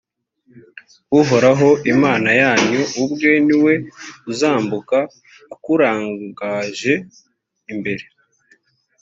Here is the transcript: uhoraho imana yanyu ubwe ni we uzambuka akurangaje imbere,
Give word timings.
uhoraho 1.19 1.69
imana 1.93 2.29
yanyu 2.41 2.81
ubwe 3.03 3.31
ni 3.45 3.55
we 3.63 3.73
uzambuka 4.31 4.97
akurangaje 5.53 6.93
imbere, 7.73 8.05